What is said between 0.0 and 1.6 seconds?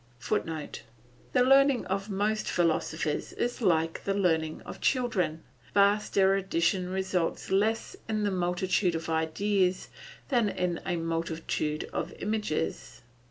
[Footnote: The